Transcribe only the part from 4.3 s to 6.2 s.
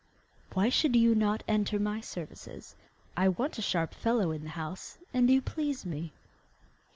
in the house, and you please me.